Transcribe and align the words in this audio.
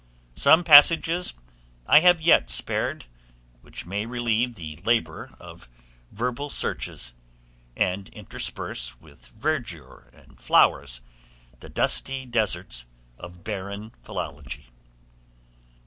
Some 0.35 0.63
passages 0.63 1.35
I 1.85 1.99
have 1.99 2.19
yet 2.21 2.49
spared, 2.49 3.05
which 3.61 3.85
may 3.85 4.07
relieve 4.07 4.55
the 4.55 4.77
labor 4.77 5.35
of 5.39 5.69
verbal 6.11 6.49
searches, 6.49 7.13
and 7.75 8.09
intersperse 8.09 8.99
with 8.99 9.27
verdure 9.27 10.09
and 10.11 10.41
flowers 10.41 11.01
the 11.59 11.69
dusty 11.69 12.25
deserts 12.25 12.87
of 13.19 13.43
barren 13.43 13.91
philology. 14.01 14.71